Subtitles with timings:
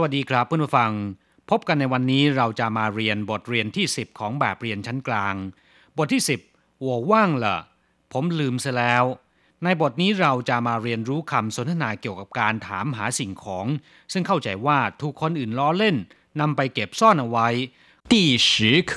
[0.00, 0.92] วัสดีครับเพื่อนผู้ฟัง
[1.50, 5.34] พบกันในวันนี้เราจะมาเรียนบทเรียนที่ 10 ของแบบเรียนชั้นกลาง
[5.96, 6.22] บทที่
[6.52, 7.56] 10หัวว่างละ
[8.12, 9.04] ผมลืมซะแล้ว
[9.64, 13.66] ในบทนี้เราจะมาเรียนรู้คำสนทนาเกี่ยวกับการถามหาสิ่งของ
[14.12, 15.96] ซึ่งเข้าใจว่าถูกคนอื่นล้อเล่น
[16.40, 17.48] นำไปเก็บซ่อนเอาไว้
[18.12, 18.14] 第
[18.48, 18.92] 十课，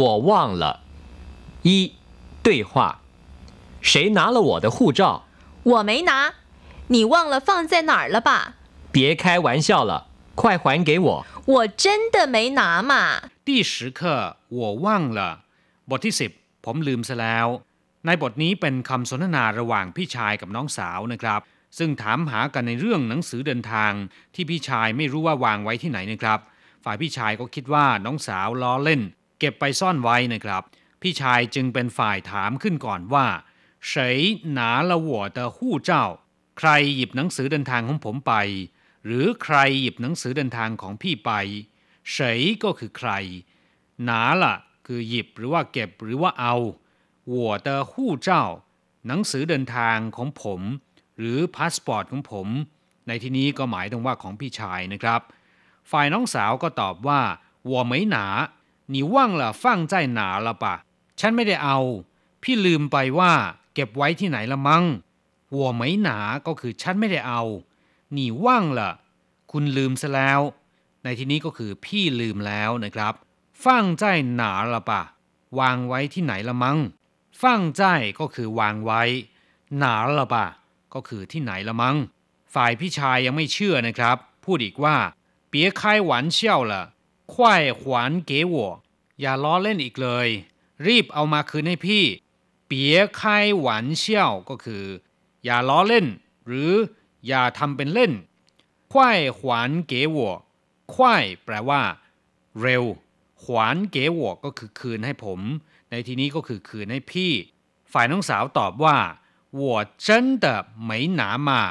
[0.00, 0.30] 我忘
[0.62, 0.64] 了。
[1.68, 1.68] 一
[2.44, 2.72] 对话：
[3.80, 5.00] 谁拿了我的护照？
[5.70, 6.12] 我没拿，
[6.94, 8.30] 你忘了放在哪儿了吧？
[8.92, 9.92] 别开玩笑了，
[10.40, 11.08] 快还给我！
[11.54, 12.60] 我真的没拿
[12.90, 12.92] 嘛。
[13.48, 14.00] 第十课
[14.48, 15.20] 我忘了
[15.90, 17.46] บทที่ 10 ผมลืมซะแล้ว
[18.06, 21.40] ในบทนี้เป็นคำสนทนาระหว่างพี่ชายกับน้องสาวนะครับ
[21.78, 23.92] ซึ่งถามหากันในเรื่องหนังสือเดินทาง
[24.34, 26.38] ที่พี่ชายไม่รู้ว่าวางไว้ที่ไหนนะครับ
[26.84, 29.00] ฝ่ายพี่ชายก็คิดว่าน้องสาวล้อเล่น
[29.38, 30.62] เก็บไปซ่อนไว้นะครับ
[31.02, 33.26] พี่ชายจึงเป็นฝ่ายถามขึ้นก่อนว่า
[33.90, 33.90] 谁
[34.58, 35.56] 拿了我的护
[35.88, 35.90] 照
[36.58, 38.32] ใครหยิบหนังสือเดินทางของผมไป
[39.04, 41.30] หรือใครหยิบหนังสือเดินทางของพี่ไป
[42.12, 43.10] เฉยก็คือใคร
[44.04, 44.54] หนาละ
[44.86, 46.54] คือหยิบหรือว่าเก็บหรือว่าเอา
[47.32, 47.34] 我
[47.66, 47.92] 的护
[48.26, 48.28] 照
[49.06, 50.60] หนังสือเดินทางของผม
[51.18, 52.48] หรือพาสปอร์ตของผม
[53.06, 55.20] ในที่นี้ก็หมายถึงว่าของพี่ชายนะครับ
[55.90, 57.20] ฝ่ายน้องสาวก็ตอบว่า
[57.70, 58.16] 我没拿
[58.92, 60.64] 你忘了放在哪了吧
[61.20, 61.78] ฉันไม่ได้เอา
[62.42, 63.32] พี่ลืมไปว่า
[63.74, 64.84] เก็บไว้ที่ไหนละมัง้ง
[65.56, 66.08] 我没拿
[66.46, 67.42] ก็คือฉันไม่ได้เอา
[68.17, 68.91] นี่ว่างละ
[69.51, 70.41] คุณลืมซะแล้ว
[71.03, 73.13] ในที่นี้ก็คือพี่ลืมแล้วนะครับ
[73.63, 75.01] ฟั่งใจหนาละปะ
[75.59, 76.79] วางไว้ที่ไหนละมัง้ง
[77.41, 77.83] ฟั่งใจ
[78.19, 79.01] ก็คือวางไว้
[79.77, 80.45] หนาละปะ
[80.93, 81.97] ก็คือที่ไหนละมัง้ง
[82.53, 84.97] ฝ่ายพี่ชายยังไม่เชื่อนะครับ พูดอีกว่า
[85.49, 86.83] เปียคายหวานเชี่ยวละ
[87.33, 88.55] ควายขวานเก๋ว
[89.21, 90.27] อย่าล้อเล่นอีกเลย
[90.87, 92.03] รีบเอามาคืนให้พี่
[92.67, 94.85] เปียคายหวานเชี่ยวก็คือ
[95.43, 96.05] อย่าล้อเล่น
[96.47, 96.73] หรือ
[97.27, 98.11] อย่าทำเป็นเล่น
[98.91, 100.33] ควายขวานเกวัว
[100.93, 101.81] คายแปลว่า
[102.61, 102.83] เร็ว
[103.43, 105.39] ขวานเก๋วัก็คือคืนให้ผม
[105.89, 107.31] ในที่นี้ก็คือคืนให้พี่
[107.93, 108.97] ฝ่ายน้องสาวตอบว่า
[109.59, 111.61] วัวเฉันแต่ไม่หนามา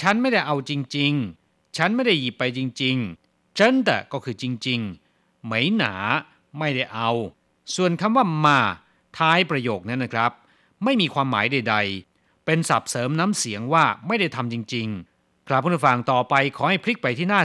[0.00, 1.12] ฉันไม่ได้เอาจริง
[1.44, 5.94] ๆ ฉันไม่ได้หยิบไปจริงๆเฉันแต่ก็คือจริงๆไม่หนา
[6.58, 7.10] ไม่ได้เอา
[7.74, 8.58] ส่วนคำว่ามา
[9.18, 10.32] ท้ายประโยคนั้นนะครับ
[10.84, 12.09] ไม่มีความหมายใดๆ
[12.49, 17.41] เป็นศัพท์เสริมน้ำเสียงว่าไม่ได้ทำจริง ๆ ครับผู้ฟังต่อไปขอให้พลิกไปที่หน้า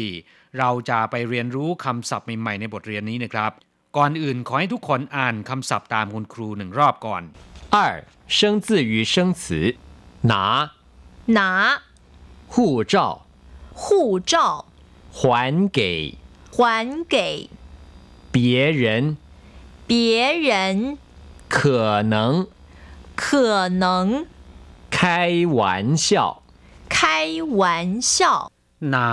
[0.00, 3.52] 44 เราจะไปเรียนรู้คำศัพท์ใหม่ ๆ ในบทเรียนนี้นะครับ
[3.96, 7.22] ก่อนอื่นขอให้ทุกคนอ่านคำศัพท์ตามคุณครูหนึ่งรอบก่อน
[7.74, 7.76] 二
[8.36, 9.42] 生字与生词：
[10.32, 10.34] 拿
[11.38, 11.40] 拿
[12.52, 12.54] 护
[12.92, 12.94] 照，
[13.72, 14.32] 护照
[15.18, 15.80] 还给
[16.54, 16.58] 还
[17.14, 17.16] 给
[18.32, 19.16] 别人，
[19.86, 20.98] 别人，
[21.48, 22.48] 可能
[23.16, 24.26] 可能
[25.04, 25.04] 开
[25.58, 26.42] 玩笑。
[26.94, 26.98] 开
[27.58, 28.50] 玩笑。
[28.90, 29.08] หนา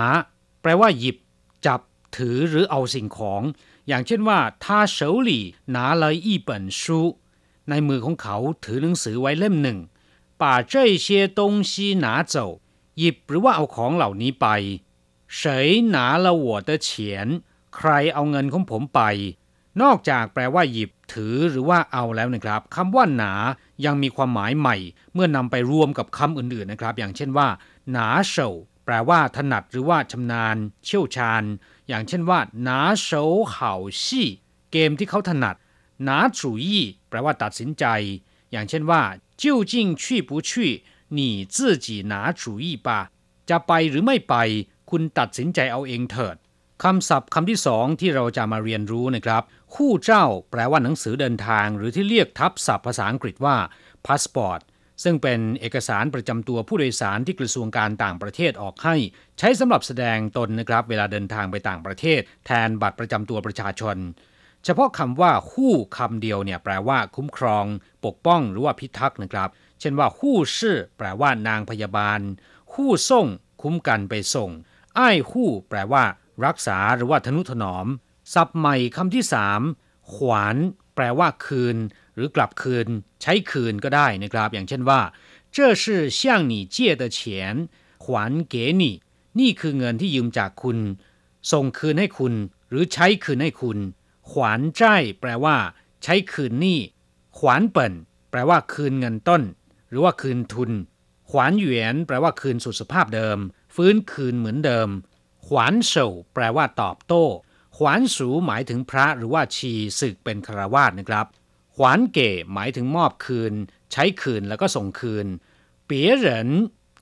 [0.60, 1.16] แปลว่าหยิบ
[1.66, 1.80] จับ
[2.16, 3.42] ถือหรือเอาสิ่งของ
[3.88, 4.64] อย่างเช่นว่า他
[4.96, 4.98] 手
[5.28, 5.30] 里
[5.74, 6.50] 拿了一本
[6.80, 6.82] 书
[7.68, 9.78] ในมือของเขาถือหนังสือไว้เล่มหนึ่ง
[10.40, 10.42] 把
[10.72, 11.06] 这些
[11.38, 11.72] 东西
[12.04, 12.34] 拿走
[12.98, 14.46] หยิบหรือว่าเอาของเหล่านี้ไป
[15.38, 15.38] 谁
[15.94, 16.88] 拿了我的钱
[17.74, 19.00] ใครเอาเงินของผมไป
[19.82, 23.32] นอกจากแปลว่าหยิบถือหรือว่าเอาแล้วนะครับคำว่าหนา
[23.84, 24.76] ยังมีความหมายใหม่
[25.14, 27.48] เมื่อนำไปรวมกับคำอื่นๆนะครับ อย่างเช่นว่า
[27.92, 28.50] หนาเฉา
[28.84, 31.44] แปลว่าถนัดหรือว่าชำนาญ เชี่ยวชาญ
[31.88, 34.28] อย่างเช่นว่าหนาเฉาเห่าชี่
[34.72, 35.56] เกมที่เขาถนัด
[36.04, 36.66] หนา主意
[37.08, 37.84] แปลว่าตัดสินใจ
[38.52, 39.02] อย่างเช่นว่า
[39.42, 39.72] 究竟
[40.02, 40.50] 去不去
[41.18, 41.20] 你
[41.54, 42.88] 自己拿主意吧
[43.50, 44.34] จะไปหรือไม่ไป
[44.90, 46.36] คุณตัดสินใจเอาเองเถิด
[46.82, 49.42] คำศัพท์คำที่สองที่เราจะมาเรียนรู้นะครับ
[49.75, 53.57] คู่เจ้าแปลว่าหนังสือเดินทาง หรือที่เรียกทับศัพท์ภาษาอังกฤษว่า
[54.05, 54.61] passport
[55.03, 58.95] ซึ่งเป็นเอกสารประจำตัวผู้โดยสารที่กระทรวงการต่างประเทศออกให้
[59.39, 63.97] ใช้สำหรับแสดงตนนะครับ เวลาเดินทางไปต่างประเทศ แทนบัตรประจำตัวประชาชน
[64.63, 67.65] เฉพาะคำว่าคู่คำเดียวเนี่ยแปลว่า คุ้มครอง
[68.05, 69.49] ปกป้องหรือว่าพิทักษ์นะครับ
[69.79, 72.19] เช่นว่าคู่ชื่อ แปลว่านางพยาบาล
[72.73, 73.27] คู่ส่ง
[73.61, 74.51] คุ้มกันไปส่ง
[74.97, 76.03] อ้ายคู่ แปลว่า
[76.45, 77.87] รักษาหรือว่าทนุถนอม
[78.34, 79.60] ศัพท์ใหม่คำที่สาม
[80.14, 80.56] ขวาน
[80.94, 81.76] แปลว่า คืน
[82.14, 82.86] หรือกลับคืน
[83.22, 85.00] ใช้คืนก็ได้นะครับ อย่างเช่นว่า
[85.54, 85.84] 这是
[86.18, 87.18] 向你借的钱
[88.04, 88.06] 还
[88.52, 88.84] 给你
[89.40, 90.78] นี่คือเงินที่ยืมจากคุณ
[91.52, 92.34] ส่งคืนให้คุณ
[92.70, 93.78] หรือใช้คืนให้คุณ
[94.30, 95.56] ขวานใจายแปลว่า
[96.02, 96.78] ใช้คืนหนี้
[97.38, 97.92] ขวานเปิ่น
[98.30, 99.42] แปลว่า คืนเงินต้น
[99.88, 100.70] หรือว่าคืนทุน
[101.30, 103.38] ขวานเหวียนแปลว่าคืนสู่สภาพเดิม
[103.74, 104.88] ฟื้นคืนเหมือนเดิม
[105.46, 107.24] ขวานเฉาแปลว่าตอบโต้
[107.77, 111.25] ขวานสูหมายถึงพระหรือว่าชีศึกเป็นคราวาสนะครับ
[111.75, 113.53] ขวานเก๋หมายถึงมอบคืน
[113.91, 115.27] ใช้คืนแล้วก็ส่งคืน
[115.85, 116.49] เปียเหริน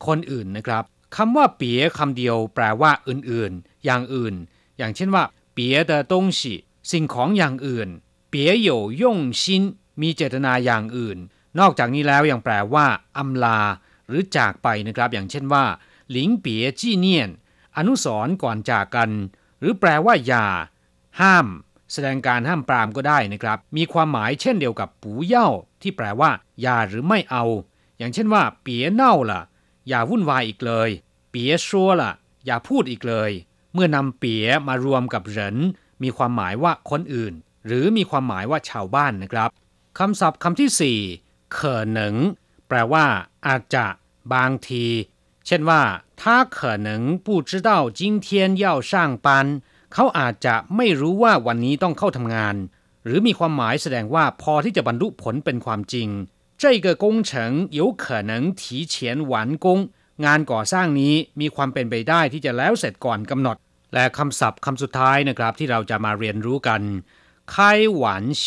[0.08, 0.84] คนอื่นนะครับ
[1.16, 4.36] คำว่าเปียคำเดียวแปลว่าอื่นๆ อย่างอื่น
[4.78, 5.24] อย่างเช่นว่า
[5.54, 6.54] เปียเตอตงฉี
[6.92, 7.90] สิ่งของอย่างอื่น
[8.30, 8.70] เปียโย
[9.02, 9.64] ย่งชิน
[10.02, 11.18] มีเจตนาอย่างอื่น
[11.60, 12.86] นอกจากนี้แล้วยังแปลว่า
[13.18, 13.60] อำลา
[14.08, 15.66] หรือจากไปนะครับ อย่างเช่นว่า
[16.12, 17.30] หลิงเปียจี้เนียน
[17.78, 19.10] อนุสรก่อนจากกัน
[19.62, 20.46] หรือแปลว่าอย่า
[21.22, 21.48] ห้าม
[21.92, 25.48] แสดงการห้ามปรามก็ได้นะครับ มีความหมายเช่นเดียวกับปูเย่า
[25.82, 26.32] ที่แปลว่า
[26.62, 27.44] อย่าหรือไม่เอา
[27.98, 29.42] อย่างเช่นว่าเปียเน่าล่ะ
[29.88, 30.90] อย่าวุ่นวายอีกเลย
[31.30, 32.14] เปียชัวล่ะ
[32.46, 33.32] อย่าพูดอีกเลย
[33.74, 35.58] เมื่อนำเปียมารวมกับเหริน
[36.04, 37.34] มีความหมายว่าคนอื่น
[37.66, 39.50] หรือมีความหมายว่าชาวบ้านนะครับ
[40.00, 41.00] คำศัพท์คำที่สี่
[41.54, 42.16] เขอหนึ่ง
[42.68, 43.06] แปลว่า
[43.48, 43.86] อาจจะ
[44.34, 44.86] บางที
[45.47, 45.83] เช่นว่า
[46.21, 46.23] 他
[46.57, 46.89] 可能
[47.27, 48.27] 不知道今天
[48.65, 48.93] 要上
[49.27, 49.29] 班
[49.93, 52.57] เขาอาจจะไม่รู้ว่าวันนี้ต้องเข้าทำงาน
[53.05, 56.09] หรือมีความหมายแสดงว่าพอที่จะบรรลุผลเป็นความจริง
[56.63, 57.31] 这个工程
[57.79, 58.63] 有可能提
[58.93, 58.95] 前
[59.33, 59.35] 完
[59.65, 59.67] 工
[60.25, 63.57] งานก่อสร้างนี้มีความเป็นไปได้ที่จะแล้วเสร็จก่อนกำหนด
[63.95, 66.83] และคำศัพท์คำสุดท้ายนะครับที่เราจะมาเรียนรู้กัน
[67.53, 67.55] 开
[68.03, 68.05] 玩
[68.43, 68.45] 笑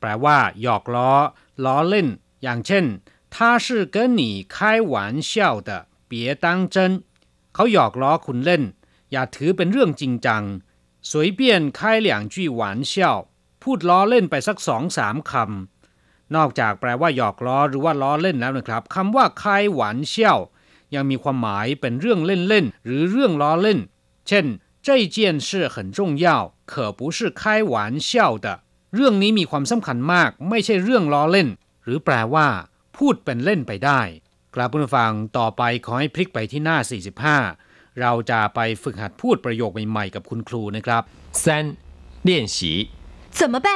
[0.00, 1.12] แปลว่า หยอกล้อ
[1.64, 2.08] ล้อเล่น
[2.42, 2.84] อย่างเช่น
[3.34, 4.22] 他是跟你
[4.54, 4.56] 开
[4.92, 4.94] 玩
[5.30, 5.32] 笑
[5.68, 5.70] 的
[6.10, 6.12] 别
[6.44, 6.76] 当真
[7.54, 8.62] เขาหยอกล้อคุณเล่น
[9.12, 10.42] อย่าถือเป็นเรื่องจริงจัง
[11.10, 11.40] 随便
[11.78, 12.60] 开两句玩
[12.92, 12.94] 笑
[13.62, 20.38] พูดล้อเล่นไปสักสองสามคำ นอกจากแปลว่าหยอกล้อหรือว่าล้อเล่นแล้วนะครับคำว่าคายหวานเชี่ยว
[20.94, 23.78] ยังมีความหมายเป็นเรื่องเล่นๆหรือเรื่องล้อเล่น
[24.28, 24.46] เช่น
[24.86, 26.26] 这件事很重要
[26.70, 27.42] 可不是开
[27.72, 27.74] 玩
[28.08, 28.10] 笑
[28.44, 28.46] 的
[28.94, 31.48] เรื่องนี้มีความสำคัญมากไม่ใช่เรื่องล้อเล่น
[31.84, 32.48] หรือแปลว่า
[32.96, 34.00] พูดเป็นเล่นไปได้
[34.54, 36.76] กลับผู้ฟังต่อไปขอให้พลิกไปที่หน้า
[37.38, 41.02] 45 เราจะไปฝึกหัดพูดประโยคใหม่ๆกับคุณครูนะครับ
[41.42, 41.44] 三
[42.28, 42.56] 练习
[43.38, 43.68] 怎么办？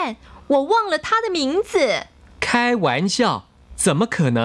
[0.52, 1.40] 我忘了他的名
[1.70, 1.72] 字。
[2.46, 3.18] 开玩笑，
[3.84, 4.40] 怎么可能？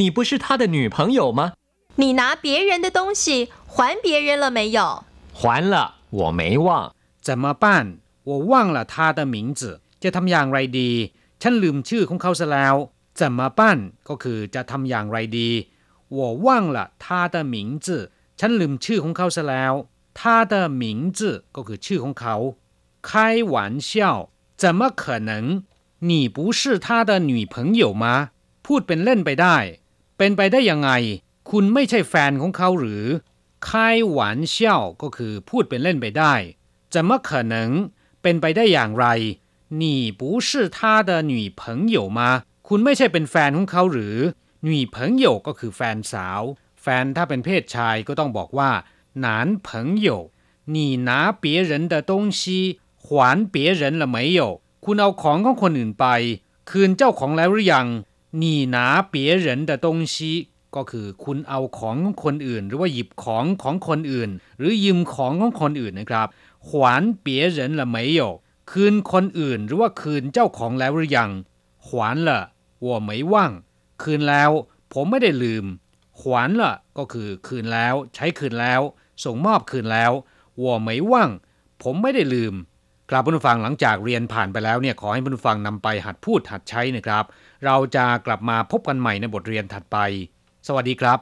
[0.00, 1.40] 你不是他的女朋友吗？
[1.96, 5.04] 你拿别人的东西还别人了没有？
[5.32, 5.76] 还了，
[6.10, 6.92] 我没忘。
[7.20, 7.64] 怎么办
[8.24, 10.90] 我忘了他的名字จะทำอย่างไรดี
[11.42, 12.76] ฉันลืมชื่อของเขาซะแล้ว
[13.18, 13.60] 怎么办
[14.08, 15.50] ก็คือจะทำอย่างไรดี
[16.16, 16.46] 我忘
[16.76, 17.04] 了他
[17.34, 17.56] 的名
[17.86, 17.88] 字
[18.38, 19.74] ฉันลืมชื่อของเขาซะแล้ว
[20.18, 20.20] 他
[20.52, 20.84] 的名
[21.18, 21.20] 字
[21.56, 22.36] ก็คือชื่อของเขา
[23.08, 23.10] 开
[23.52, 23.54] 玩
[23.88, 23.90] 笑
[24.60, 25.30] 怎么可能
[26.08, 28.04] 你不是他的女朋友吗
[28.64, 29.56] พูดเป็นเล่นไปได้
[30.18, 30.90] เป็นไปได้ยังไง
[31.50, 33.04] คุณไม่ใช่แฟนของเขาหรือ
[33.66, 33.68] 开
[34.16, 34.18] 玩
[34.54, 34.56] 笑
[35.02, 36.34] ก็คือพูดเป็นเล่นไปได้
[36.92, 37.54] 怎么可能
[38.22, 39.06] เป็นไปได้อย่างไร
[39.80, 39.84] 你
[40.20, 40.78] 不是他
[41.08, 41.60] 的女朋
[41.96, 42.20] 友吗
[42.68, 44.16] คุณไม่ใช่เป็นแฟนของเขาหรือ
[44.62, 46.42] หนุ่ยเผิงโยก็คือแฟนสาว
[46.82, 48.70] แฟนถ้าเป็นเพศชายก็ต้องบอกว่า
[49.20, 50.08] หนานเผิงโย
[50.74, 50.76] 你
[51.08, 51.10] 拿
[51.42, 52.42] 别人的东西
[53.04, 53.06] 还
[53.54, 54.40] 别人了没有
[54.84, 56.06] คุณเอาของของคนอื่นไป
[56.70, 57.86] คืนเจ้าของแล้วหรือยัง
[58.40, 58.76] 你拿
[59.12, 60.16] 别人的东西
[60.74, 66.28] ก็คือคุณเอาของของคนอื่น หรือว่าหยิบของของคนอื่น หรือยืมของของคนอื่นนะครับ
[66.66, 66.68] 还
[67.24, 68.22] 别人了没有
[68.70, 71.30] คืนคนอื่น หรือว่าคืนเจ้าของแล้วหรือยัง
[72.83, 73.51] วัวไมว่าง
[74.03, 74.51] คืนแล้ว
[74.93, 75.65] ผมไม่ได้ลืม
[76.19, 78.81] ขวานล่ะ ก็คือคืนแล้ว ใช้คืนแล้ว
[79.25, 80.11] ส่งมอบคืนแล้ว
[80.59, 81.29] วัวไหมว่าง
[81.83, 82.53] ผมไม่ได้ลืม
[83.09, 87.25] ครับผู้ฟังหลังจากเรียนผ่านไปแล้วเนี่ยขอให้ผู้ฟังนำไปหัดพูดหัดใช้นะครับ
[87.65, 89.97] เราจะกลับมาพบกันใหม่ในบทเรียนถัดไป
[90.67, 91.17] สวัสดีครับ